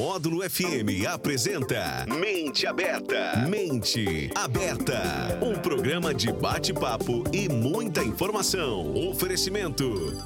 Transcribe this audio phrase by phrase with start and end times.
[0.00, 3.46] Módulo FM apresenta Mente Aberta.
[3.46, 5.38] Mente Aberta.
[5.42, 8.94] Um programa de bate-papo e muita informação.
[9.10, 10.16] Oferecimento.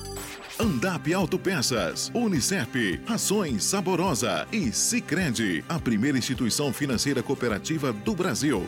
[0.60, 8.64] Andap Autopeças, Unicep, Rações Saborosa e Sicredi, a primeira instituição financeira cooperativa do Brasil.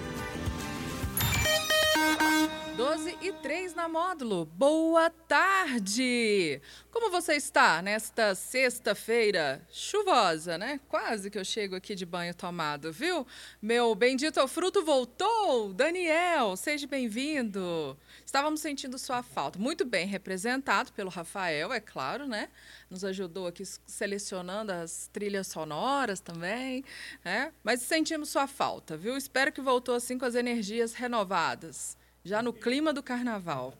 [3.56, 4.44] 12 3 na módulo.
[4.44, 6.60] Boa tarde!
[6.90, 10.78] Como você está nesta sexta-feira chuvosa, né?
[10.88, 13.26] Quase que eu chego aqui de banho tomado, viu?
[13.60, 15.72] Meu bendito fruto voltou!
[15.72, 17.98] Daniel, seja bem-vindo!
[18.26, 19.58] Estávamos sentindo sua falta.
[19.58, 22.50] Muito bem representado pelo Rafael, é claro, né?
[22.90, 26.84] Nos ajudou aqui selecionando as trilhas sonoras também,
[27.24, 27.52] né?
[27.64, 29.16] Mas sentimos sua falta, viu?
[29.16, 33.72] Espero que voltou assim com as energias renovadas já no clima do carnaval.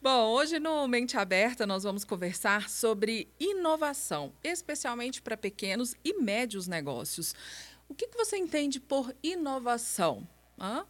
[0.00, 6.66] Bom, hoje no Mente Aberta nós vamos conversar sobre inovação, especialmente para pequenos e médios
[6.66, 7.34] negócios.
[7.88, 10.26] O que, que você entende por inovação?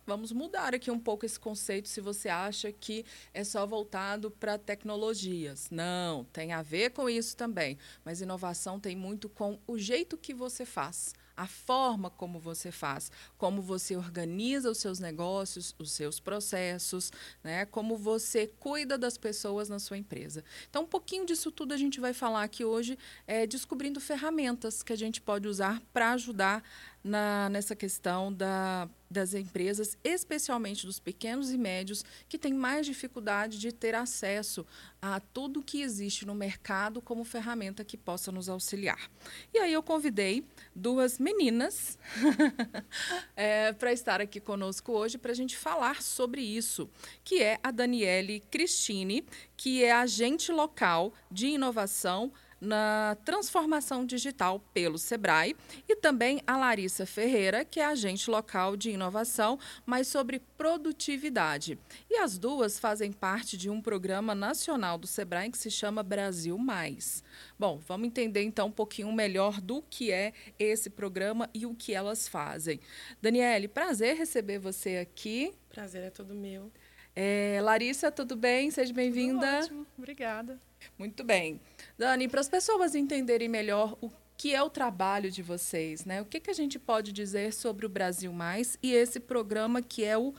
[0.07, 4.59] Vamos mudar aqui um pouco esse conceito se você acha que é só voltado para
[4.59, 5.69] tecnologias.
[5.71, 7.79] Não, tem a ver com isso também.
[8.05, 13.11] Mas inovação tem muito com o jeito que você faz a forma como você faz,
[13.37, 17.13] como você organiza os seus negócios, os seus processos,
[17.43, 17.67] né?
[17.67, 20.45] como você cuida das pessoas na sua empresa.
[20.71, 24.93] Então, um pouquinho disso tudo a gente vai falar aqui hoje, é, descobrindo ferramentas que
[24.93, 26.63] a gente pode usar para ajudar
[27.03, 33.59] na, nessa questão da, das empresas, especialmente dos pequenos e médios, que têm mais dificuldade
[33.59, 34.67] de ter acesso
[35.01, 39.11] a tudo que existe no mercado como ferramenta que possa nos auxiliar.
[39.53, 41.99] E aí eu convidei duas meninas
[43.37, 46.89] é, para estar aqui conosco hoje para a gente falar sobre isso,
[47.23, 49.25] que é a Daniele Cristine,
[49.57, 55.57] que é agente local de inovação na transformação digital pelo Sebrae,
[55.89, 61.77] e também a Larissa Ferreira, que é agente local de inovação, mas sobre produtividade.
[62.09, 66.57] E as duas fazem parte de um programa nacional do Sebrae que se chama Brasil
[66.57, 67.25] Mais.
[67.59, 71.93] Bom, vamos entender então um pouquinho melhor do que é esse programa e o que
[71.93, 72.79] elas fazem.
[73.21, 75.53] Daniele, prazer receber você aqui.
[75.69, 76.71] Prazer é todo meu.
[77.15, 78.71] É, Larissa, tudo bem?
[78.71, 79.59] Seja bem-vinda.
[79.59, 80.59] Ótimo, obrigada.
[80.99, 81.61] Muito bem.
[81.99, 86.21] Dani, para as pessoas entenderem melhor o que é o trabalho de vocês, né?
[86.21, 90.05] O que, que a gente pode dizer sobre o Brasil Mais e esse programa que
[90.05, 90.35] é o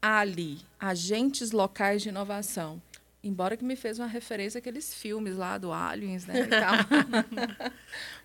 [0.00, 2.80] ALI, Agentes Locais de Inovação.
[3.22, 6.34] Embora que me fez uma referência àqueles filmes lá do Aliens, né?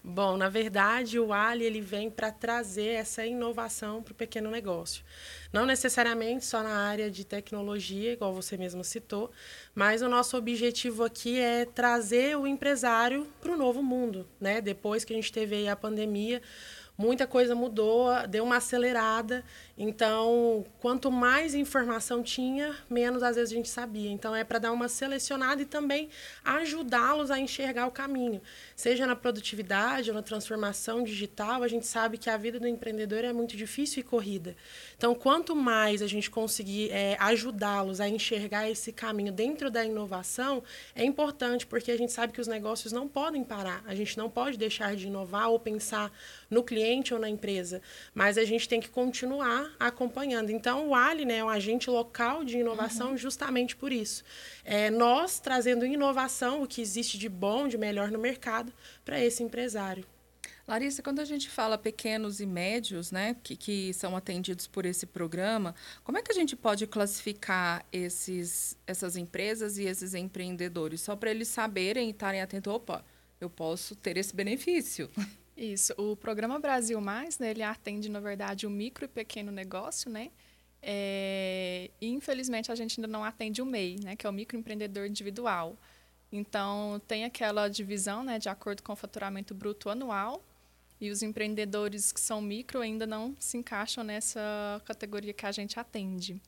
[0.03, 5.03] Bom, na verdade, o Ali ele vem para trazer essa inovação para o pequeno negócio.
[5.51, 9.31] Não necessariamente só na área de tecnologia, igual você mesmo citou,
[9.73, 14.61] mas o nosso objetivo aqui é trazer o empresário para o novo mundo, né?
[14.61, 16.39] Depois que a gente teve a pandemia,
[16.97, 19.43] muita coisa mudou, deu uma acelerada.
[19.75, 24.11] Então, quanto mais informação tinha, menos às vezes a gente sabia.
[24.11, 26.09] Então, é para dar uma selecionada e também
[26.45, 28.39] ajudá-los a enxergar o caminho.
[28.75, 33.23] Seja na produtividade ou na transformação digital, a gente sabe que a vida do empreendedor
[33.23, 34.55] é muito difícil e corrida.
[34.95, 40.61] Então, quanto mais a gente conseguir é, ajudá-los a enxergar esse caminho dentro da inovação,
[40.95, 43.83] é importante, porque a gente sabe que os negócios não podem parar.
[43.87, 46.11] A gente não pode deixar de inovar ou pensar
[46.47, 47.81] no cliente ou na empresa,
[48.13, 50.49] mas a gente tem que continuar acompanhando.
[50.49, 53.17] Então, o Ali né, é um agente local de inovação uhum.
[53.17, 54.23] justamente por isso.
[54.63, 58.73] É, nós trazendo inovação, o que existe de bom, de melhor no mercado,
[59.03, 60.05] para esse empresário.
[60.65, 65.05] Larissa, quando a gente fala pequenos e médios, né, que, que são atendidos por esse
[65.05, 65.75] programa,
[66.05, 71.01] como é que a gente pode classificar esses, essas empresas e esses empreendedores?
[71.01, 73.03] Só para eles saberem e estarem atentos, opa,
[73.41, 75.09] eu posso ter esse benefício.
[75.55, 75.93] Isso.
[75.97, 80.31] O programa Brasil Mais, né, ele atende, na verdade, o micro e pequeno negócio, né?
[80.81, 85.77] É, infelizmente, a gente ainda não atende o MEI, né, que é o microempreendedor individual.
[86.31, 90.43] Então, tem aquela divisão né, de acordo com o faturamento bruto anual,
[90.99, 95.79] e os empreendedores que são micro ainda não se encaixam nessa categoria que a gente
[95.79, 96.41] atende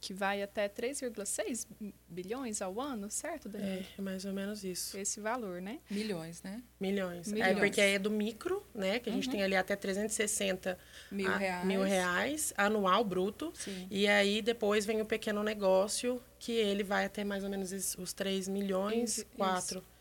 [0.00, 1.66] que vai até 3,6
[2.08, 3.82] bilhões ao ano, certo, Daniel?
[3.98, 4.96] É, mais ou menos isso.
[4.96, 5.78] Esse valor, né?
[5.90, 6.62] Milhões, né?
[6.80, 7.28] Milhões.
[7.28, 7.56] É, Milhões.
[7.56, 8.98] É porque é do micro, né?
[8.98, 9.32] Que a gente uhum.
[9.32, 10.78] tem ali até 360
[11.12, 11.66] mil reais.
[11.66, 13.52] mil reais anual bruto.
[13.54, 13.86] Sim.
[13.90, 18.12] E aí depois vem o pequeno negócio, que ele vai até mais ou menos os
[18.14, 19.78] 3 milhões, 4.
[19.78, 19.99] Isso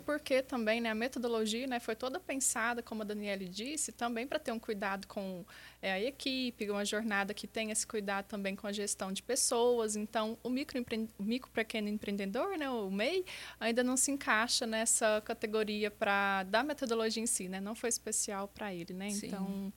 [0.00, 4.38] porque também né, a metodologia né, foi toda pensada, como a Daniele disse, também para
[4.38, 5.44] ter um cuidado com
[5.80, 9.96] é, a equipe, uma jornada que tenha esse cuidado também com a gestão de pessoas.
[9.96, 10.84] Então, o micro,
[11.18, 13.24] o micro pequeno empreendedor, né, o MEI,
[13.58, 17.60] ainda não se encaixa nessa categoria para da metodologia em si, né?
[17.60, 19.10] Não foi especial para ele, né?
[19.10, 19.26] Sim.
[19.26, 19.72] Então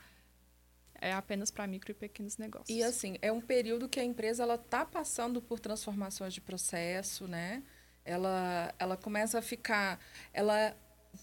[1.03, 2.69] é apenas para micro e pequenos negócios.
[2.69, 7.27] E assim, é um período que a empresa ela está passando por transformações de processo,
[7.27, 7.61] né?
[8.05, 9.99] Ela, ela começa a ficar,
[10.33, 10.75] ela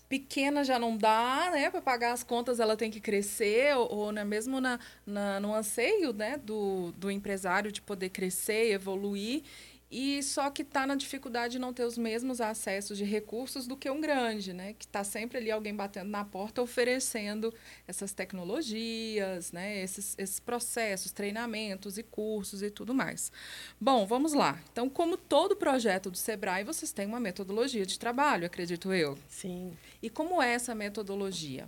[0.09, 1.71] pequena já não dá, né?
[1.71, 5.55] Para pagar as contas ela tem que crescer, ou, ou né, mesmo na, na, no
[5.55, 9.43] anseio né, do, do empresário de poder crescer, evoluir.
[9.91, 13.77] E só que está na dificuldade de não ter os mesmos acessos de recursos do
[13.77, 14.75] que um grande, né?
[14.75, 17.53] Que está sempre ali alguém batendo na porta oferecendo
[17.89, 19.83] essas tecnologias, né?
[19.83, 23.33] Esses, esses processos, treinamentos e cursos e tudo mais.
[23.81, 24.63] Bom, vamos lá.
[24.71, 29.19] Então, como todo projeto do Sebrae, vocês têm uma metodologia de trabalho, acredito eu.
[29.29, 29.77] Sim.
[30.01, 31.67] E como é essa metodologia?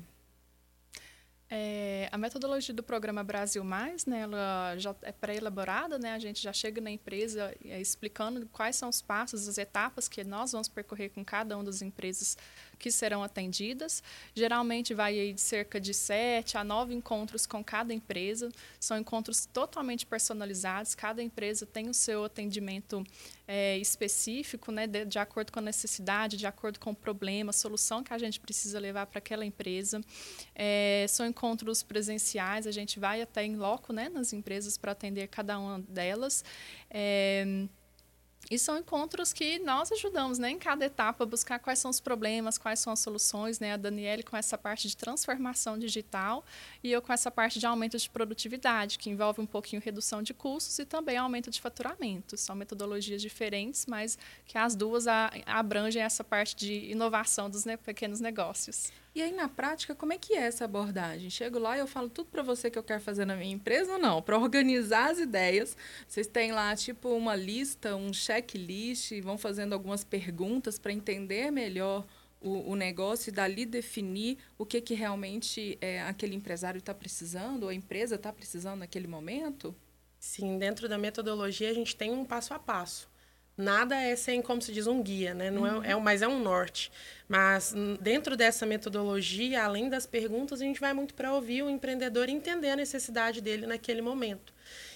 [1.55, 6.43] É, a metodologia do programa Brasil Mais, né, ela já é pré-elaborada, né, a gente
[6.43, 10.67] já chega na empresa é, explicando quais são os passos, as etapas que nós vamos
[10.67, 12.39] percorrer com cada uma das empresas
[12.83, 14.03] que serão atendidas.
[14.35, 18.51] Geralmente vai de cerca de sete a nove encontros com cada empresa.
[18.81, 20.97] São encontros totalmente personalizados.
[20.97, 23.05] Cada empresa tem o seu atendimento
[23.47, 28.03] é, específico, né, de, de, acordo com a necessidade, de acordo com o problema, solução
[28.03, 30.01] que a gente precisa levar para aquela empresa.
[30.55, 32.67] É, são encontros presenciais.
[32.67, 36.45] A gente vai até em loco, né, nas empresas para atender cada uma delas.
[36.91, 37.69] É,
[38.53, 41.99] e são encontros que nós ajudamos, né, em cada etapa, a buscar quais são os
[41.99, 46.45] problemas, quais são as soluções, né, a Daniele com essa parte de transformação digital
[46.85, 50.35] e eu com essa parte de aumento de produtividade, que envolve um pouquinho redução de
[50.35, 52.37] custos e também aumento de faturamento.
[52.37, 55.07] São metodologias diferentes, mas que as duas
[55.47, 58.93] abrangem essa parte de inovação dos pequenos negócios.
[59.15, 61.29] E aí, na prática, como é que é essa abordagem?
[61.29, 63.93] Chego lá e eu falo tudo para você que eu quero fazer na minha empresa
[63.93, 64.23] ou não?
[64.23, 65.77] Para organizar as ideias,
[66.09, 72.07] vocês têm lá, tipo, uma lista, um checklist, vão fazendo algumas perguntas para entender melhor
[72.41, 77.65] o, o, negócio e dali definir o que, que realmente é, aquele empresário está precisando,
[77.65, 79.77] ou a empresa está precisando naquele momento?
[80.19, 83.12] Sim, dentro da metodologia a gente tem um passo a passo
[83.57, 85.51] nada é sem, como se diz, um guia, né?
[85.51, 85.85] Não uhum.
[85.85, 86.91] é, é, mas é um norte.
[87.29, 92.29] Mas dentro dessa metodologia, além das perguntas, a gente vai muito para ouvir o empreendedor
[92.29, 94.53] e entender a necessidade dele naquele momento.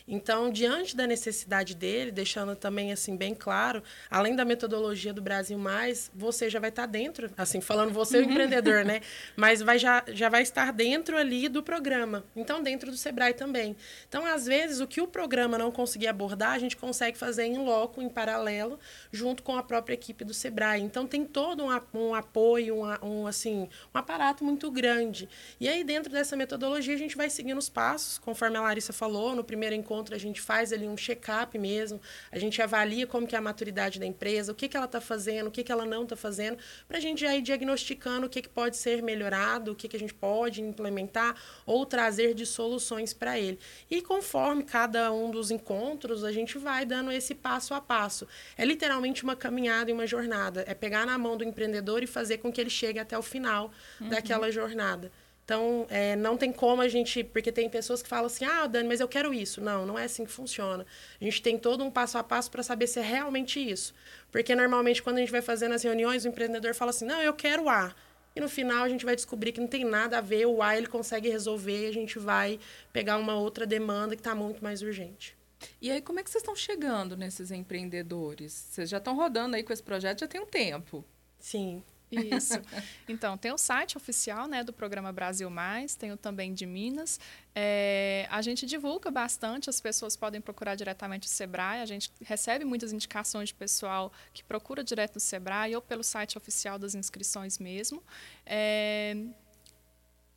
[0.08, 5.58] Então, diante da necessidade dele, deixando também assim bem claro, além da metodologia do Brasil
[5.58, 8.28] Mais, você já vai estar dentro, assim, falando você uhum.
[8.28, 9.00] o empreendedor, né?
[9.34, 12.24] Mas vai já, já vai estar dentro ali do programa.
[12.36, 13.74] Então, dentro do Sebrae também.
[14.08, 17.58] Então, às vezes, o que o programa não conseguir abordar, a gente consegue fazer em
[17.58, 18.78] loco, em paralelo,
[19.10, 20.80] junto com a própria equipe do Sebrae.
[20.80, 25.28] Então, tem todo um, um apoio, um, um, assim, um aparato muito grande.
[25.58, 29.34] E aí, dentro dessa metodologia, a gente vai seguindo os passos, conforme a Larissa falou,
[29.34, 32.00] no primeiro encontro encontro, a gente faz ali um check-up mesmo,
[32.30, 35.00] a gente avalia como que é a maturidade da empresa, o que, que ela está
[35.00, 38.30] fazendo, o que, que ela não está fazendo, para a gente já ir diagnosticando o
[38.30, 41.34] que, que pode ser melhorado, o que, que a gente pode implementar
[41.64, 43.58] ou trazer de soluções para ele.
[43.90, 48.26] E conforme cada um dos encontros, a gente vai dando esse passo a passo.
[48.56, 50.64] É literalmente uma caminhada e uma jornada.
[50.66, 53.72] É pegar na mão do empreendedor e fazer com que ele chegue até o final
[54.00, 54.08] uhum.
[54.08, 55.10] daquela jornada.
[55.46, 57.22] Então, é, não tem como a gente.
[57.22, 59.60] Porque tem pessoas que falam assim: ah, Dani, mas eu quero isso.
[59.60, 60.84] Não, não é assim que funciona.
[61.20, 63.94] A gente tem todo um passo a passo para saber se é realmente isso.
[64.32, 67.32] Porque normalmente, quando a gente vai fazendo as reuniões, o empreendedor fala assim: não, eu
[67.32, 67.94] quero A.
[68.34, 70.76] E no final a gente vai descobrir que não tem nada a ver, o A
[70.76, 72.58] ele consegue resolver e a gente vai
[72.92, 75.36] pegar uma outra demanda que está muito mais urgente.
[75.80, 78.52] E aí, como é que vocês estão chegando nesses empreendedores?
[78.52, 81.04] Vocês já estão rodando aí com esse projeto já tem um tempo.
[81.38, 81.82] Sim.
[82.10, 82.54] Isso.
[83.08, 87.20] Então, tem o site oficial né, do programa Brasil Mais, tem o também de Minas.
[87.54, 91.80] É, a gente divulga bastante, as pessoas podem procurar diretamente o Sebrae.
[91.80, 96.36] A gente recebe muitas indicações de pessoal que procura direto no Sebrae ou pelo site
[96.36, 98.02] oficial das inscrições mesmo.
[98.44, 99.16] É,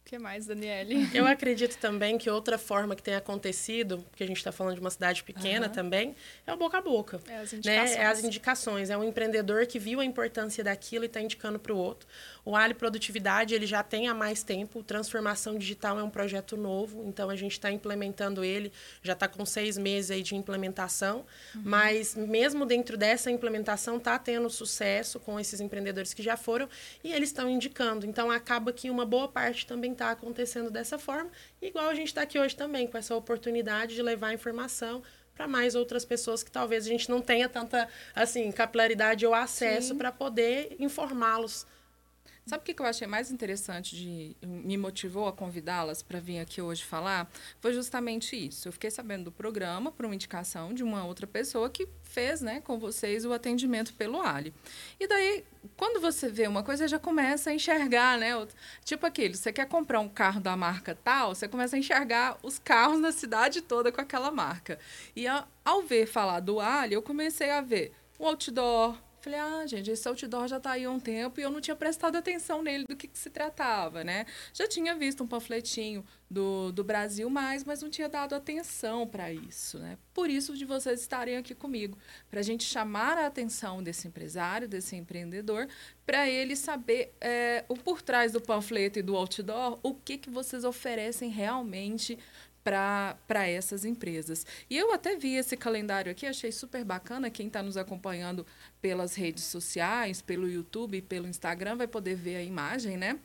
[0.06, 1.08] que mais, Daniele?
[1.13, 4.82] Eu acredito também que outra forma que tem acontecido, porque a gente está falando de
[4.82, 5.72] uma cidade pequena uhum.
[5.72, 6.15] também,
[6.48, 7.22] é o boca a boca.
[7.27, 7.91] É as indicações.
[7.91, 8.03] Né?
[8.03, 8.89] É as indicações.
[8.89, 12.08] É um empreendedor que viu a importância daquilo e está indicando para o outro.
[12.44, 14.82] O Ali Produtividade ele já tem há mais tempo.
[14.82, 18.72] Transformação digital é um projeto novo, então a gente está implementando ele.
[19.03, 21.62] Já está com seis meses aí de implementação, uhum.
[21.63, 26.68] mas mesmo dentro dessa implementação está tendo sucesso com esses empreendedores que já foram
[27.03, 28.08] e eles estão indicando.
[28.08, 31.29] Então acaba que uma boa parte também está acontecendo dessa forma,
[31.62, 35.01] igual a gente está aqui hoje também com essa oportunidade de levar informação
[35.34, 39.96] para mais outras pessoas que talvez a gente não tenha tanta assim capilaridade ou acesso
[39.96, 41.65] para poder informá-los
[42.50, 46.60] Sabe o que eu achei mais interessante de me motivou a convidá-las para vir aqui
[46.60, 47.29] hoje falar?
[47.60, 48.68] Foi justamente isso.
[48.68, 52.60] Eu fiquei sabendo do programa por uma indicação de uma outra pessoa que fez, né,
[52.62, 54.51] com vocês o atendimento pelo Ali.
[55.00, 55.46] E daí,
[55.77, 58.32] quando você vê uma coisa, já começa a enxergar, né?
[58.84, 62.58] Tipo aquele, você quer comprar um carro da marca tal, você começa a enxergar os
[62.58, 64.79] carros na cidade toda com aquela marca.
[65.15, 65.27] E
[65.63, 70.07] ao ver falar do Ali, eu comecei a ver o outdoor, Falei, ah, gente, esse
[70.07, 72.95] outdoor já está aí há um tempo e eu não tinha prestado atenção nele do
[72.95, 74.25] que, que, se tratava, né?
[74.53, 79.31] Já tinha visto um panfletinho do, do Brasil mais, mas não tinha dado atenção para
[79.33, 79.97] isso, né?
[80.13, 81.97] Por isso de vocês estarem aqui comigo,
[82.29, 85.67] para a gente chamar a atenção desse empresário, desse empreendedor,
[86.05, 90.29] para ele saber é, o por trás do panfleto e do outdoor, o que, que
[90.29, 92.17] vocês oferecem realmente
[93.27, 94.45] para essas empresas.
[94.69, 97.29] E eu até vi esse calendário aqui, achei super bacana.
[97.29, 98.45] Quem está nos acompanhando
[98.81, 103.19] pelas redes sociais, pelo YouTube, pelo Instagram, vai poder ver a imagem, né?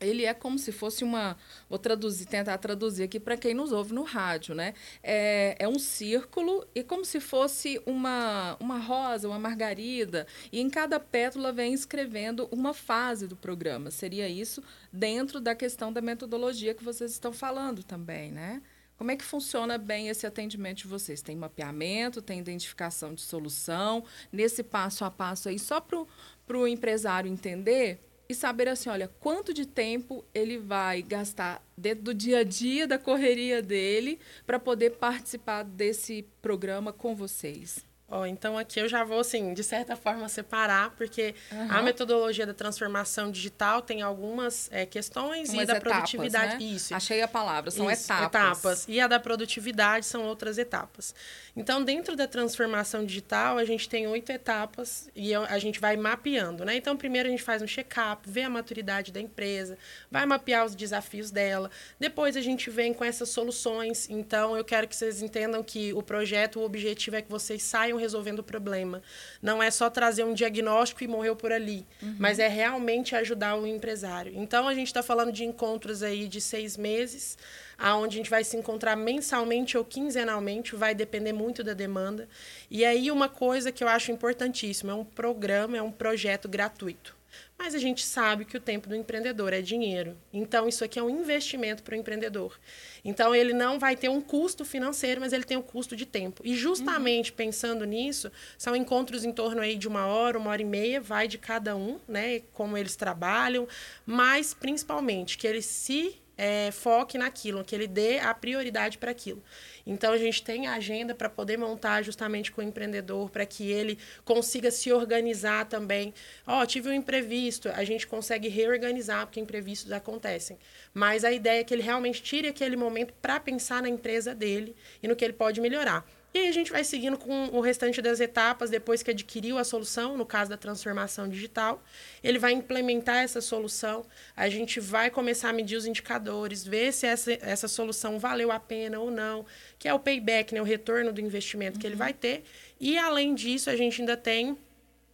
[0.00, 1.36] Ele é como se fosse uma.
[1.68, 4.74] Vou traduzir, tentar traduzir aqui para quem nos ouve no rádio, né?
[5.02, 10.68] É, é um círculo e como se fosse uma, uma rosa, uma margarida, e em
[10.68, 13.90] cada pétala vem escrevendo uma fase do programa.
[13.90, 18.62] Seria isso dentro da questão da metodologia que vocês estão falando também, né?
[18.96, 21.20] Como é que funciona bem esse atendimento de vocês?
[21.20, 27.30] Tem mapeamento, tem identificação de solução, nesse passo a passo aí, só para o empresário
[27.30, 32.44] entender e saber assim, olha, quanto de tempo ele vai gastar dentro do dia a
[32.44, 37.84] dia da correria dele para poder participar desse programa com vocês.
[38.16, 41.66] Oh, então aqui eu já vou, assim, de certa forma separar, porque uhum.
[41.68, 46.64] a metodologia da transformação digital tem algumas é, questões Umas e da etapas, produtividade.
[46.64, 46.70] Né?
[46.70, 46.94] Isso.
[46.94, 48.28] Achei a palavra, são Isso, etapas.
[48.28, 48.84] etapas.
[48.86, 51.12] E a da produtividade são outras etapas.
[51.56, 56.64] Então, dentro da transformação digital, a gente tem oito etapas e a gente vai mapeando,
[56.64, 56.76] né?
[56.76, 59.76] Então, primeiro a gente faz um check-up, vê a maturidade da empresa,
[60.08, 61.68] vai mapear os desafios dela.
[61.98, 64.08] Depois a gente vem com essas soluções.
[64.08, 68.03] Então, eu quero que vocês entendam que o projeto, o objetivo é que vocês saiam
[68.04, 69.02] resolvendo o problema.
[69.42, 72.16] Não é só trazer um diagnóstico e morreu por ali, uhum.
[72.18, 74.32] mas é realmente ajudar o empresário.
[74.36, 77.36] Então, a gente está falando de encontros aí de seis meses
[77.78, 82.28] aonde a gente vai se encontrar mensalmente ou quinzenalmente, vai depender muito da demanda.
[82.70, 87.16] E aí uma coisa que eu acho importantíssima, é um programa, é um projeto gratuito.
[87.56, 90.16] Mas a gente sabe que o tempo do empreendedor é dinheiro.
[90.32, 92.58] Então, isso aqui é um investimento para o empreendedor.
[93.04, 96.42] Então, ele não vai ter um custo financeiro, mas ele tem um custo de tempo.
[96.44, 97.36] E justamente uhum.
[97.36, 101.28] pensando nisso, são encontros em torno aí de uma hora, uma hora e meia, vai
[101.28, 102.40] de cada um, né?
[102.52, 103.68] Como eles trabalham,
[104.04, 109.42] mas principalmente que eles se é, foque naquilo, que ele dê a prioridade para aquilo.
[109.86, 113.70] Então a gente tem a agenda para poder montar justamente com o empreendedor, para que
[113.70, 116.12] ele consiga se organizar também.
[116.46, 120.58] Ó, oh, tive um imprevisto, a gente consegue reorganizar, porque imprevistos acontecem.
[120.92, 124.74] Mas a ideia é que ele realmente tire aquele momento para pensar na empresa dele
[125.02, 126.06] e no que ele pode melhorar.
[126.34, 129.62] E aí a gente vai seguindo com o restante das etapas, depois que adquiriu a
[129.62, 131.80] solução, no caso da transformação digital,
[132.24, 134.04] ele vai implementar essa solução,
[134.36, 138.58] a gente vai começar a medir os indicadores, ver se essa, essa solução valeu a
[138.58, 139.46] pena ou não,
[139.78, 141.80] que é o payback, né, o retorno do investimento uhum.
[141.80, 142.00] que ele uhum.
[142.00, 142.42] vai ter.
[142.80, 144.58] E além disso, a gente ainda tem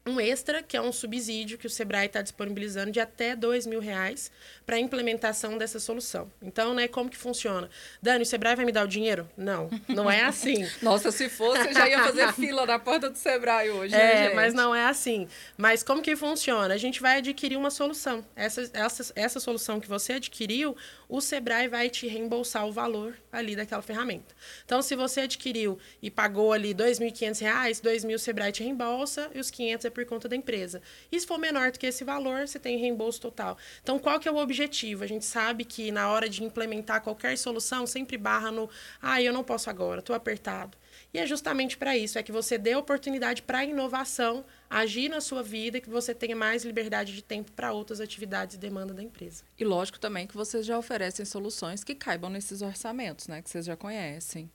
[0.06, 3.80] um extra, que é um subsídio que o Sebrae está disponibilizando de até dois mil
[3.80, 4.30] reais
[4.64, 6.30] para a implementação dessa solução.
[6.40, 7.68] Então, né, como que funciona?
[8.00, 9.28] Dani, o Sebrae vai me dar o dinheiro?
[9.36, 10.66] Não, não é assim.
[10.80, 14.34] Nossa, se fosse, eu já ia fazer fila na porta do Sebrae hoje, né, É,
[14.34, 15.28] mas não é assim.
[15.56, 16.72] Mas como que funciona?
[16.72, 18.24] A gente vai adquirir uma solução.
[18.34, 20.74] Essa, essa, essa solução que você adquiriu,
[21.10, 24.34] o Sebrae vai te reembolsar o valor ali daquela ferramenta.
[24.64, 29.28] Então, se você adquiriu e pagou ali R$ 2.500, R$ 2.000 o Sebrae te reembolsa
[29.34, 30.80] e os 500 é por conta da empresa.
[31.10, 33.58] E se for menor do que esse valor, você tem reembolso total.
[33.82, 35.02] Então, qual que é o objetivo?
[35.02, 38.70] A gente sabe que na hora de implementar qualquer solução, sempre barra no,
[39.02, 40.78] ah, eu não posso agora, estou apertado.
[41.12, 45.20] E é justamente para isso, é que você dê oportunidade para a inovação agir na
[45.20, 49.02] sua vida que você tenha mais liberdade de tempo para outras atividades e demanda da
[49.02, 49.42] empresa.
[49.58, 53.42] E lógico também que vocês já oferecem soluções que caibam nesses orçamentos, né?
[53.42, 54.48] Que vocês já conhecem.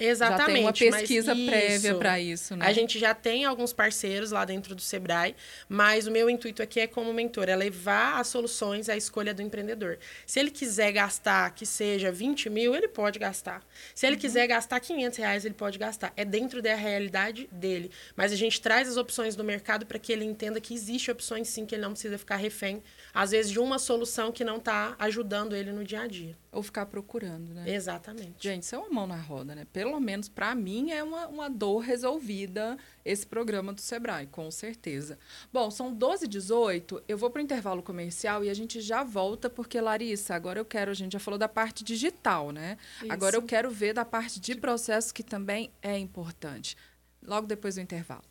[0.00, 0.38] Exatamente.
[0.38, 2.66] Já tem uma pesquisa prévia para isso, né?
[2.66, 5.36] A gente já tem alguns parceiros lá dentro do Sebrae,
[5.68, 9.42] mas o meu intuito aqui é como mentor, é levar as soluções à escolha do
[9.42, 9.98] empreendedor.
[10.26, 13.62] Se ele quiser gastar que seja 20 mil, ele pode gastar.
[13.94, 14.20] Se ele uhum.
[14.20, 16.12] quiser gastar 500 reais, ele pode gastar.
[16.16, 17.90] É dentro da realidade dele.
[18.16, 21.48] Mas a gente traz as opções do mercado para que ele entenda que existe opções
[21.48, 24.96] sim, que ele não precisa ficar refém, às vezes, de uma solução que não está
[24.98, 26.36] ajudando ele no dia a dia.
[26.52, 27.72] Ou ficar procurando, né?
[27.72, 28.34] Exatamente.
[28.40, 29.66] Gente, isso é uma mão na roda, né?
[29.72, 35.16] Pelo menos para mim, é uma, uma dor resolvida esse programa do Sebrae, com certeza.
[35.52, 39.04] Bom, são 12 h 18 eu vou para o intervalo comercial e a gente já
[39.04, 42.76] volta, porque, Larissa, agora eu quero, a gente já falou da parte digital, né?
[43.02, 43.12] Isso.
[43.12, 46.76] Agora eu quero ver da parte de processo, que também é importante.
[47.22, 48.24] Logo depois do intervalo.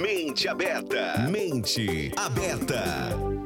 [0.00, 1.28] Mente aberta.
[1.30, 3.43] Mente aberta.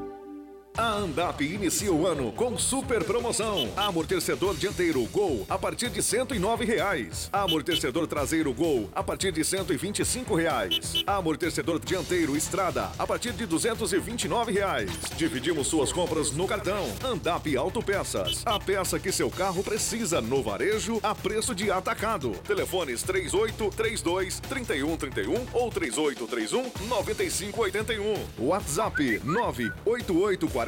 [0.78, 3.68] A Andap inicia o ano com super promoção.
[3.76, 7.28] Amortecedor dianteiro Gol a partir de 109 reais.
[7.32, 11.02] Amortecedor traseiro Gol a partir de 125 reais.
[11.04, 14.88] Amortecedor dianteiro Estrada a partir de 229 reais.
[15.16, 16.84] Dividimos suas compras no cartão.
[17.04, 18.44] Andap Autopeças.
[18.46, 22.30] A peça que seu carro precisa no varejo a preço de atacado.
[22.46, 28.14] Telefones 3832 3131 ou 3831 9581.
[28.38, 30.67] WhatsApp 98840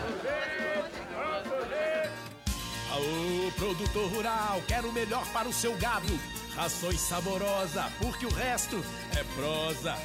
[3.71, 6.19] Produtor rural, quero o melhor para o seu gado.
[6.55, 8.83] Rações saborosa, porque o resto
[9.15, 9.97] é prosa.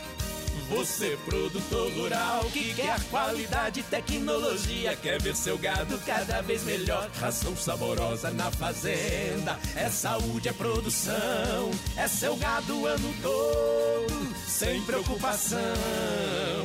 [0.71, 7.11] Você, produtor rural, que quer qualidade e tecnologia, quer ver seu gado cada vez melhor.
[7.21, 14.81] Ração saborosa na fazenda, é saúde, é produção, é seu gado o ano todo, sem
[14.83, 15.59] preocupação.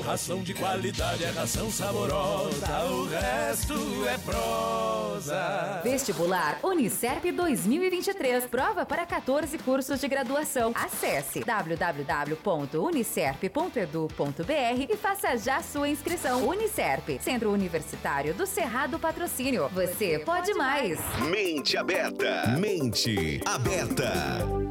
[0.01, 5.81] Ração de qualidade é ração saborosa, o resto é prosa.
[5.83, 10.71] Vestibular Unicerp 2023, prova para 14 cursos de graduação.
[10.75, 16.47] Acesse www.unicerp.edu edu.br e faça já sua inscrição.
[16.47, 19.69] Unicerp, Centro Universitário do Cerrado Patrocínio.
[19.69, 20.99] Você pode mais.
[21.29, 22.47] Mente aberta.
[22.57, 24.70] Mente aberta.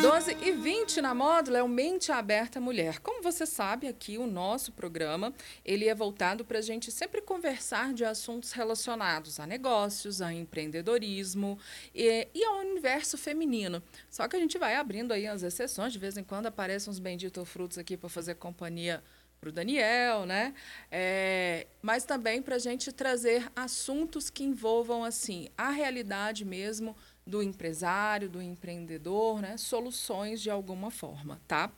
[0.00, 3.00] 12 e 20 na módula é o Mente Aberta Mulher.
[3.00, 7.92] Como você sabe, aqui o nosso programa ele é voltado para a gente sempre conversar
[7.92, 11.58] de assuntos relacionados a negócios, a empreendedorismo
[11.92, 13.82] e, e, ao universo feminino.
[14.08, 17.00] Só que a gente vai abrindo aí as exceções, de vez em quando aparecem uns
[17.00, 19.02] benditos frutos aqui para fazer companhia
[19.40, 20.54] para o Daniel, né?
[20.90, 26.96] É, mas também para a gente trazer assuntos que envolvam assim a realidade mesmo
[27.28, 29.56] do empresário, do empreendedor, né?
[29.56, 31.70] soluções de alguma forma, tá?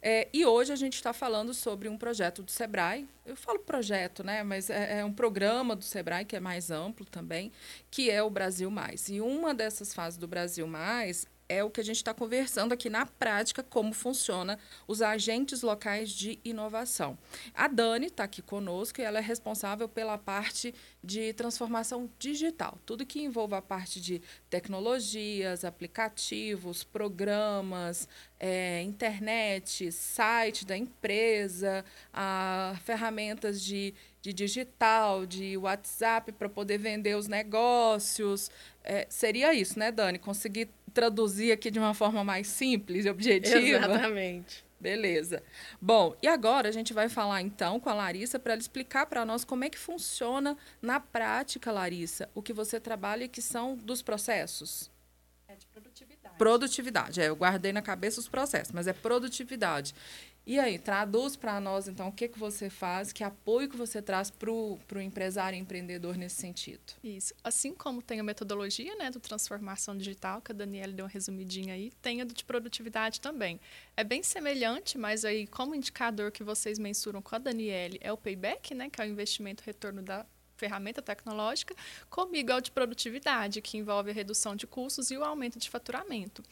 [0.00, 3.08] É, e hoje a gente está falando sobre um projeto do Sebrae.
[3.24, 4.42] Eu falo projeto, né?
[4.42, 7.50] Mas é, é, um programa do Sebrae que é mais amplo também,
[7.90, 9.08] que é o Brasil Mais.
[9.08, 12.88] E uma dessas fases do Brasil Mais é o que a gente está conversando aqui
[12.88, 17.18] na prática, como funciona os agentes locais de inovação.
[17.54, 23.04] A Dani está aqui conosco e ela é responsável pela parte de transformação digital, tudo
[23.04, 33.62] que envolve a parte de tecnologias, aplicativos, programas, é, internet, site da empresa, a, ferramentas
[33.62, 38.50] de, de digital, de WhatsApp para poder vender os negócios.
[38.82, 40.18] É, seria isso, né, Dani?
[40.18, 43.58] Conseguir traduzir aqui de uma forma mais simples e objetiva.
[43.58, 44.64] Exatamente.
[44.82, 45.44] Beleza.
[45.80, 49.24] Bom, e agora a gente vai falar então com a Larissa para ela explicar para
[49.24, 54.02] nós como é que funciona na prática, Larissa, o que você trabalha que são dos
[54.02, 54.90] processos.
[55.46, 56.34] É de produtividade.
[56.36, 59.94] Produtividade, é, eu guardei na cabeça os processos, mas é produtividade.
[60.44, 64.02] E aí, traduz para nós, então, o que, que você faz, que apoio que você
[64.02, 66.80] traz para o empresário e empreendedor nesse sentido.
[67.02, 67.32] Isso.
[67.44, 71.74] Assim como tem a metodologia né, do transformação digital, que a Daniela deu uma resumidinha
[71.74, 73.60] aí, tem a de produtividade também.
[73.96, 78.16] É bem semelhante, mas aí, como indicador que vocês mensuram com a Daniela é o
[78.16, 80.26] payback, né, que é o investimento retorno da
[80.56, 81.74] ferramenta tecnológica,
[82.08, 85.68] comigo é o de produtividade, que envolve a redução de custos e o aumento de
[85.68, 86.42] faturamento.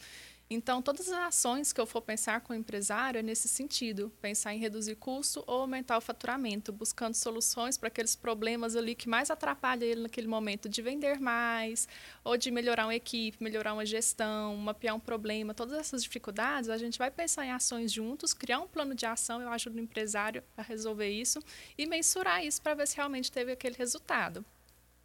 [0.53, 4.53] Então, todas as ações que eu for pensar com o empresário é nesse sentido, pensar
[4.53, 9.31] em reduzir custo ou aumentar o faturamento, buscando soluções para aqueles problemas ali que mais
[9.31, 11.87] atrapalham ele naquele momento de vender mais,
[12.21, 16.77] ou de melhorar uma equipe, melhorar uma gestão, mapear um problema, todas essas dificuldades, a
[16.77, 20.43] gente vai pensar em ações juntos, criar um plano de ação, eu ajudo o empresário
[20.57, 21.39] a resolver isso
[21.77, 24.43] e mensurar isso para ver se realmente teve aquele resultado.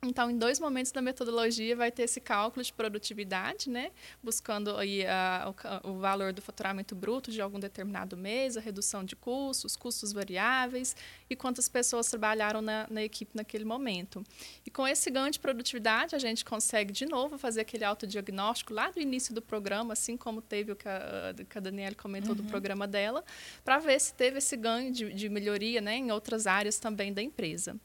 [0.02, 3.90] Então, em dois momentos da metodologia vai ter esse cálculo de produtividade, né?
[4.22, 5.52] buscando aí a,
[5.84, 10.12] o, o, valor do faturamento bruto de algum determinado mês, a redução de custos, custos
[10.12, 10.94] variáveis
[11.28, 14.22] e quantas pessoas trabalharam na, na, equipe naquele momento.
[14.64, 18.90] E com esse ganho de produtividade, a gente consegue de novo fazer aquele autodiagnóstico lá
[18.90, 22.42] do início do programa, assim como teve o que a, que a Daniela comentou uhum.
[22.42, 23.24] do programa dela,
[23.64, 27.22] para ver se teve esse ganho de, de melhoria né, em outras áreas também da
[27.22, 27.76] empresa.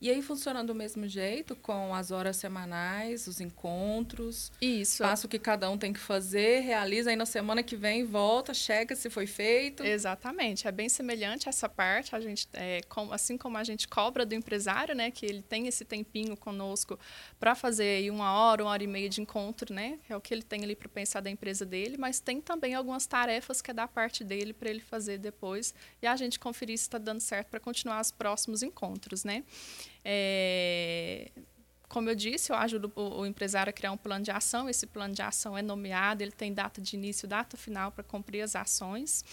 [0.00, 4.52] E aí funciona do mesmo jeito, com as horas semanais, os encontros.
[4.60, 5.02] Isso.
[5.02, 8.52] Passa o que cada um tem que fazer, realiza, aí na semana que vem volta,
[8.52, 9.84] checa se foi feito.
[9.84, 10.68] Exatamente.
[10.68, 12.14] É bem semelhante essa parte.
[12.14, 15.66] A gente, é, com, assim como a gente cobra do empresário, né, que ele tem
[15.66, 16.98] esse tempinho conosco
[17.38, 19.98] para fazer aí uma hora, uma hora e meia de encontro, né?
[20.08, 23.06] É o que ele tem ali para pensar da empresa dele, mas tem também algumas
[23.06, 26.84] tarefas que é da parte dele para ele fazer depois e a gente conferir se
[26.84, 29.44] está dando certo para continuar os próximos encontros, né?
[30.08, 31.32] É,
[31.88, 34.68] como eu disse, eu ajudo o, o, empresário a criar um plano de ação.
[34.68, 38.42] Esse plano de ação é nomeado, ele tem data de início, data final para cumprir
[38.42, 39.24] as ações.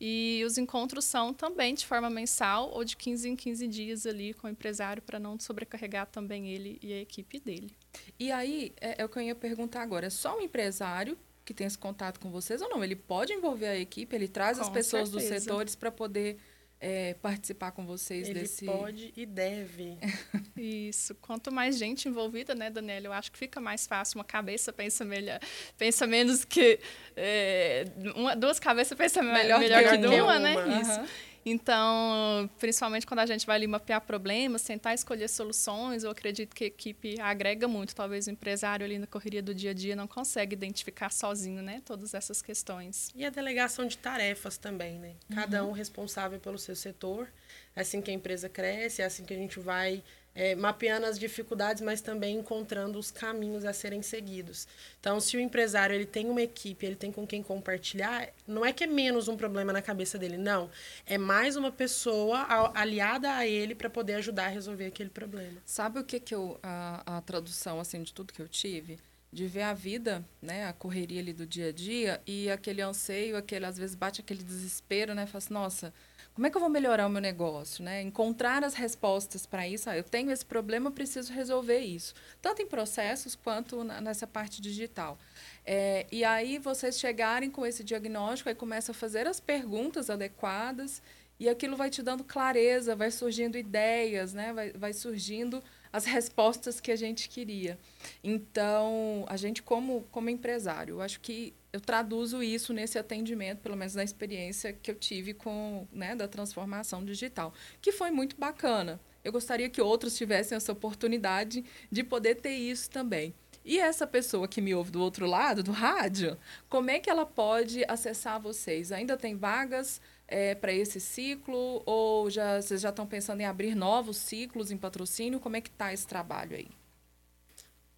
[0.00, 4.32] E os encontros são também de forma mensal ou de 15 em 15 dias ali
[4.32, 7.70] com o empresário para não sobrecarregar também ele e a equipe dele.
[8.18, 10.06] E aí, é, é o que eu ia perguntar agora.
[10.06, 12.82] É só o empresário que tem esse contato com vocês ou não?
[12.82, 15.34] Ele pode envolver a equipe, ele traz com as pessoas certeza.
[15.34, 16.38] dos setores para poder
[16.84, 18.66] é, participar com vocês Ele desse.
[18.66, 19.96] pode e deve.
[20.58, 21.14] Isso.
[21.14, 23.06] Quanto mais gente envolvida, né, Daniela?
[23.06, 24.18] Eu acho que fica mais fácil.
[24.18, 25.38] Uma cabeça pensa melhor,
[25.78, 26.80] pensa menos que
[27.14, 27.84] é,
[28.16, 30.56] uma, duas cabeças pensam melhor, melhor que, que uma, uma, né?
[30.56, 30.80] Uhum.
[30.80, 31.31] Isso.
[31.44, 36.64] Então, principalmente quando a gente vai ali mapear problemas, tentar escolher soluções, eu acredito que
[36.64, 37.94] a equipe agrega muito.
[37.94, 41.82] Talvez o empresário ali na correria do dia a dia não consegue identificar sozinho, né,
[41.84, 43.10] todas essas questões.
[43.14, 45.14] E a delegação de tarefas também, né?
[45.34, 45.70] Cada uhum.
[45.70, 47.28] um responsável pelo seu setor.
[47.74, 50.02] É assim que a empresa cresce, é assim que a gente vai
[50.34, 54.66] é, mapeando as dificuldades, mas também encontrando os caminhos a serem seguidos.
[55.00, 58.72] Então, se o empresário ele tem uma equipe, ele tem com quem compartilhar, não é
[58.72, 60.70] que é menos um problema na cabeça dele, não.
[61.06, 65.60] É mais uma pessoa aliada a ele para poder ajudar a resolver aquele problema.
[65.64, 68.98] Sabe o que que eu a, a tradução assim de tudo que eu tive?
[69.32, 73.34] de ver a vida, né, a correria ali do dia a dia e aquele anseio,
[73.34, 75.94] aquele às vezes bate aquele desespero, né, fala assim, nossa,
[76.34, 78.00] como é que eu vou melhorar o meu negócio, né?
[78.00, 79.90] Encontrar as respostas para isso.
[79.90, 82.14] Ah, eu tenho esse problema, eu preciso resolver isso.
[82.40, 85.18] Tanto em processos quanto na, nessa parte digital.
[85.64, 91.02] É, e aí vocês chegarem com esse diagnóstico, aí começa a fazer as perguntas adequadas
[91.38, 94.52] e aquilo vai te dando clareza, vai surgindo ideias, né?
[94.52, 97.78] Vai, vai surgindo as respostas que a gente queria.
[98.24, 103.76] Então, a gente como como empresário, eu acho que eu traduzo isso nesse atendimento, pelo
[103.76, 109.00] menos na experiência que eu tive com, né, da transformação digital, que foi muito bacana.
[109.24, 113.34] Eu gostaria que outros tivessem essa oportunidade de poder ter isso também.
[113.64, 116.36] E essa pessoa que me ouve do outro lado, do rádio,
[116.68, 118.90] como é que ela pode acessar vocês?
[118.90, 121.82] Ainda tem vagas é, para esse ciclo?
[121.86, 125.38] Ou já, vocês já estão pensando em abrir novos ciclos em patrocínio?
[125.38, 126.81] Como é que está esse trabalho aí?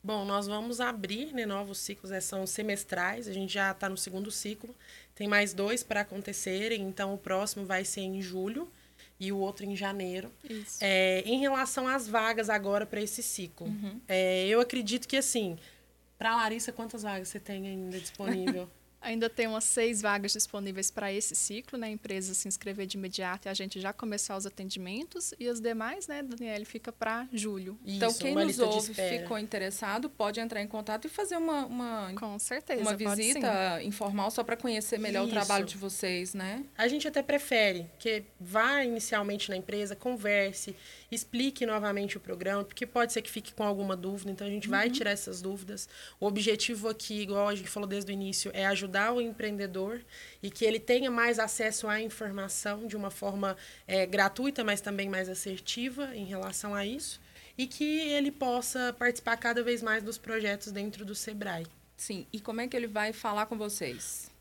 [0.04, 3.96] Bom, nós vamos abrir né, novos ciclos, né, são semestrais, a gente já está no
[3.96, 4.74] segundo ciclo,
[5.14, 8.70] tem mais dois para acontecerem, então o próximo vai ser em julho
[9.18, 10.30] e o outro em janeiro.
[10.78, 13.98] É, em relação às vagas agora para esse ciclo, uhum.
[14.06, 15.58] é, eu acredito que assim,
[16.18, 18.68] para Larissa, quantas vagas você tem ainda disponível?
[19.04, 21.88] Ainda tem umas seis vagas disponíveis para esse ciclo, né?
[21.88, 25.34] A empresa se inscrever de imediato e a gente já começar os atendimentos.
[25.38, 27.78] E as demais, né, Daniele, fica para julho.
[27.84, 32.12] Isso, então, quem nos ouve ficou interessado, pode entrar em contato e fazer uma, uma,
[32.14, 35.28] Com certeza, uma visita informal só para conhecer melhor Isso.
[35.28, 36.64] o trabalho de vocês, né?
[36.76, 40.74] A gente até prefere que vá inicialmente na empresa, converse,
[41.10, 44.66] explique novamente o programa, porque pode ser que fique com alguma dúvida, então a gente
[44.66, 44.72] uhum.
[44.72, 45.88] vai tirar essas dúvidas.
[46.18, 50.00] O objetivo aqui, igual a gente falou desde o início, é ajudar o empreendedor
[50.42, 55.08] e que ele tenha mais acesso à informação de uma forma é, gratuita, mas também
[55.08, 57.20] mais assertiva em relação a isso,
[57.56, 61.66] e que ele possa participar cada vez mais dos projetos dentro do Sebrae.
[61.96, 64.34] Sim, e como é que ele vai falar com vocês?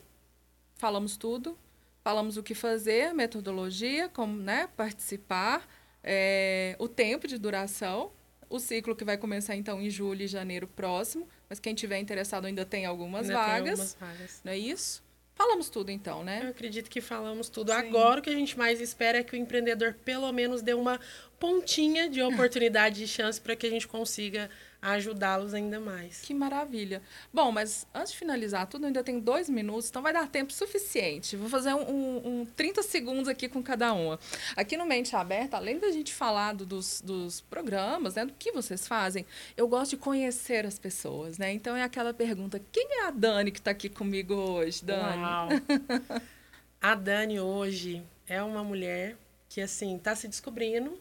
[0.76, 1.56] Falamos tudo?
[2.04, 5.66] Falamos o que fazer, metodologia, como né, participar,
[6.04, 8.12] é, o tempo de duração.
[8.48, 12.44] O ciclo que vai começar então em julho e janeiro próximo, mas quem tiver interessado
[12.44, 13.70] ainda tem algumas Ainda tem vagas.
[13.70, 14.40] algumas vagas.
[14.44, 15.02] Não é isso?
[15.36, 16.40] Falamos tudo então, né?
[16.44, 17.70] Eu acredito que falamos tudo.
[17.70, 17.78] Sim.
[17.78, 20.98] Agora o que a gente mais espera é que o empreendedor pelo menos dê uma
[21.38, 24.48] pontinha de oportunidade de chance para que a gente consiga
[24.92, 26.20] ajudá-los ainda mais.
[26.20, 27.02] Que maravilha.
[27.32, 31.36] Bom, mas antes de finalizar tudo, ainda tem dois minutos, então vai dar tempo suficiente.
[31.36, 34.18] Vou fazer um, um, um 30 segundos aqui com cada uma.
[34.56, 38.52] Aqui no Mente Aberta, além da gente falar do- dos, dos programas, né, do que
[38.52, 41.52] vocês fazem, eu gosto de conhecer as pessoas, né?
[41.52, 45.22] Então é aquela pergunta: quem é a Dani que está aqui comigo hoje, Dani?
[45.22, 45.48] Uau.
[46.80, 49.16] A Dani hoje é uma mulher
[49.48, 51.00] que assim está se descobrindo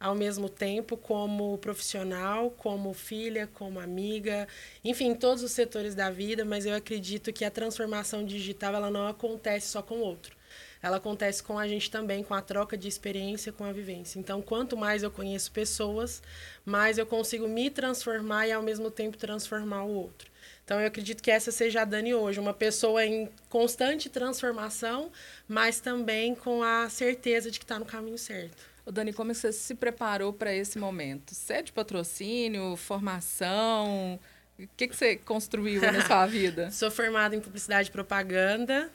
[0.00, 4.48] ao mesmo tempo como profissional, como filha, como amiga,
[4.82, 8.90] enfim, em todos os setores da vida, mas eu acredito que a transformação digital ela
[8.90, 10.34] não acontece só com o outro.
[10.82, 14.18] Ela acontece com a gente também, com a troca de experiência, com a vivência.
[14.18, 16.22] Então, quanto mais eu conheço pessoas,
[16.64, 20.30] mais eu consigo me transformar e ao mesmo tempo transformar o outro.
[20.64, 25.12] Então, eu acredito que essa seja a Dani hoje, uma pessoa em constante transformação,
[25.46, 28.70] mas também com a certeza de que está no caminho certo.
[28.84, 31.34] Ô, Dani, como você se preparou para esse momento?
[31.34, 34.18] Você é de patrocínio, formação?
[34.58, 36.70] O que, que você construiu na sua vida?
[36.70, 38.90] Sou formada em publicidade e propaganda.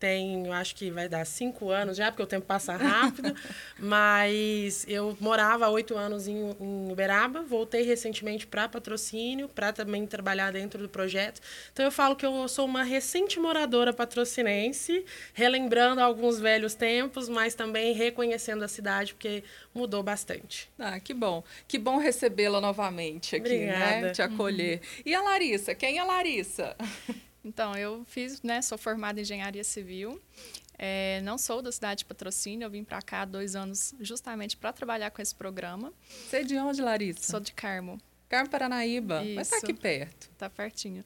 [0.00, 3.36] Tenho, acho que vai dar cinco anos já, porque o tempo passa rápido.
[3.78, 7.42] mas eu morava há oito anos em, em Uberaba.
[7.42, 11.42] Voltei recentemente para patrocínio, para também trabalhar dentro do projeto.
[11.70, 17.54] Então eu falo que eu sou uma recente moradora patrocinense, relembrando alguns velhos tempos, mas
[17.54, 20.70] também reconhecendo a cidade, porque mudou bastante.
[20.78, 21.44] Ah, que bom.
[21.68, 23.74] Que bom recebê-la novamente aqui, né?
[23.74, 24.12] Obrigada.
[24.12, 24.80] Te acolher.
[25.04, 25.74] E a Larissa?
[25.74, 26.74] Quem é a Larissa?
[27.44, 30.20] Então, eu fiz, né, sou formada em engenharia civil.
[30.78, 34.56] É, não sou da cidade de patrocínio, eu vim para cá há dois anos justamente
[34.56, 35.92] para trabalhar com esse programa.
[36.08, 37.30] Você é de onde, Larissa?
[37.30, 38.00] Sou de Carmo.
[38.30, 39.66] Carmo Paranaíba, mas tá Isso.
[39.66, 40.30] aqui perto.
[40.38, 41.04] Tá pertinho.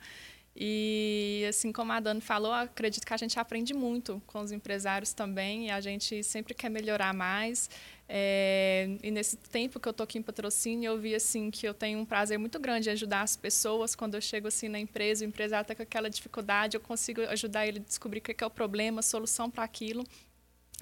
[0.56, 5.12] E assim como a Dani falou, acredito que a gente aprende muito com os empresários
[5.12, 7.68] também e a gente sempre quer melhorar mais.
[8.08, 11.72] É, e nesse tempo que eu tô aqui em patrocínio, eu vi assim que eu
[11.72, 13.94] tenho um prazer muito grande em ajudar as pessoas.
[13.94, 17.66] Quando eu chego assim na empresa, o empresário está com aquela dificuldade, eu consigo ajudar
[17.66, 20.04] ele a descobrir o que que é o problema, a solução para aquilo.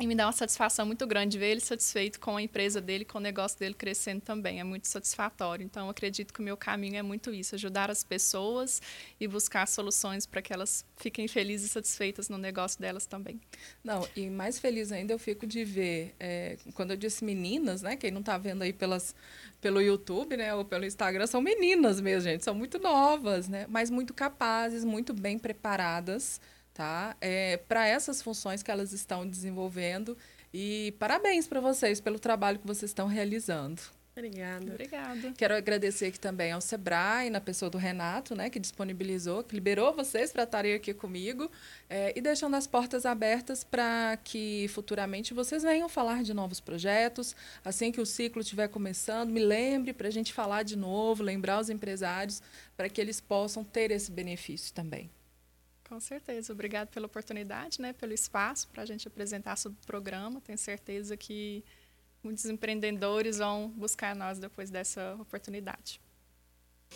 [0.01, 3.19] E me dá uma satisfação muito grande ver ele satisfeito com a empresa dele, com
[3.19, 4.59] o negócio dele crescendo também.
[4.59, 5.63] É muito satisfatório.
[5.63, 8.81] Então, acredito que o meu caminho é muito isso: ajudar as pessoas
[9.21, 13.39] e buscar soluções para que elas fiquem felizes e satisfeitas no negócio delas também.
[13.85, 17.95] Não, e mais feliz ainda eu fico de ver, é, quando eu disse meninas, né?
[17.95, 19.15] Quem não está vendo aí pelas,
[19.61, 20.55] pelo YouTube, né?
[20.55, 22.45] Ou pelo Instagram, são meninas mesmo, gente.
[22.45, 23.67] São muito novas, né?
[23.69, 26.41] Mas muito capazes, muito bem preparadas,
[26.75, 27.17] tá?
[27.21, 30.17] É, para essas funções que elas estão desenvolvendo.
[30.53, 33.81] E parabéns para vocês pelo trabalho que vocês estão realizando.
[34.15, 34.67] Obrigada.
[34.67, 35.33] Obrigada.
[35.39, 39.95] Quero agradecer aqui também ao Sebrae, na pessoa do Renato, né, que disponibilizou, que liberou
[39.95, 41.51] vocês para estarem aqui comigo
[41.89, 47.35] é, e deixando as portas abertas para que futuramente vocês venham falar de novos projetos.
[47.65, 51.59] Assim que o ciclo estiver começando, me lembre para a gente falar de novo, lembrar
[51.59, 52.43] os empresários
[52.77, 55.11] para que eles possam ter esse benefício também.
[55.93, 56.55] Com certeza.
[56.55, 60.41] Obrigada pela oportunidade, né, pelo espaço para a gente apresentar sobre o programa.
[60.41, 61.63] Tenho certeza que
[62.25, 66.01] muitos empreendedores vão buscar nós depois dessa oportunidade.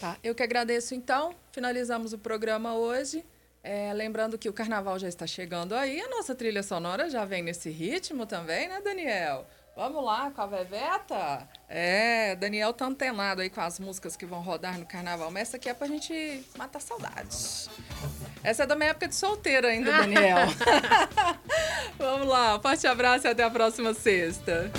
[0.01, 1.35] Tá, eu que agradeço então.
[1.53, 3.23] Finalizamos o programa hoje.
[3.63, 7.43] É, lembrando que o carnaval já está chegando aí, a nossa trilha sonora já vem
[7.43, 9.47] nesse ritmo também, né, Daniel?
[9.77, 11.47] Vamos lá com a Veveta?
[11.69, 15.59] É, Daniel tá antenado aí com as músicas que vão rodar no carnaval, mas essa
[15.59, 17.69] aqui é pra gente matar saudades.
[18.47, 20.37] Essa é da minha época de solteira ainda, Daniel.
[21.99, 24.71] Vamos lá, forte abraço e até a próxima sexta.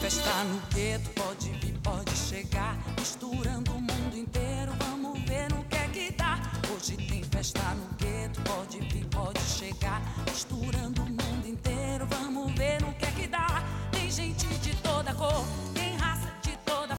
[0.00, 2.78] Festa no gueto, pode vir, pode chegar.
[3.00, 6.38] Misturando o mundo inteiro, vamos ver no que é que dá.
[6.72, 10.00] Hoje tem festa no gueto, pode vir, pode chegar.